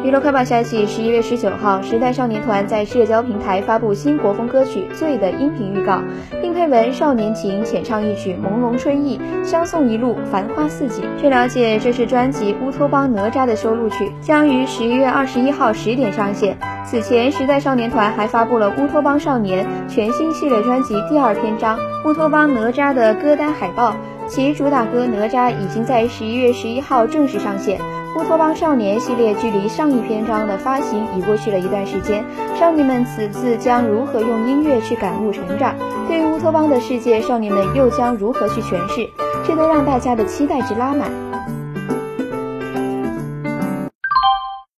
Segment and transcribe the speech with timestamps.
[0.00, 6.02] 娱乐快报消息：十一月十九号，时代少年团在社交平台发布新国风歌曲《醉》的音频预告，
[6.40, 11.04] 并配文“少年情，浅唱一曲朦胧春意，相送一路繁花似锦”。
[11.20, 16.56] 据了解，这是专辑《乌托邦哪吒》的收录曲，将于十一月二十一号十点上线。
[16.84, 21.78] 此前，时代少年团还发布了《乌托邦少年》全新系列专辑第二篇章
[22.08, 23.94] 《乌托邦哪吒》的歌单海报，
[24.34, 27.78] 其主打歌《哪吒》已经在十一月十一号正式上线。
[28.16, 32.24] 乌托邦少年系列距离上一篇章的发行已过去了一段时间，
[32.58, 35.74] 少年们此次将如何用音乐去感悟成长？
[36.08, 39.06] 对于乌托邦的世界，少年们又将如何去诠释？
[39.46, 41.10] 这都让大家的期待值拉满。